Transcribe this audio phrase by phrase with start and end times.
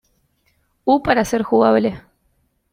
[0.83, 2.01] U para ser jugable.